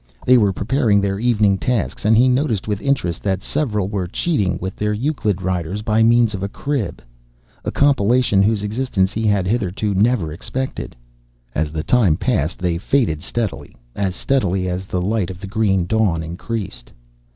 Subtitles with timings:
[0.25, 4.57] They were preparing their evening tasks, and he noticed with interest that several were cheating
[4.59, 7.03] with their Euclid riders by means of a crib,
[7.63, 10.95] a compilation whose existence he had hitherto never suspected.
[11.53, 15.85] As the time passed, they faded steadily, as steadily as the light of the green
[15.85, 16.91] dawn increased.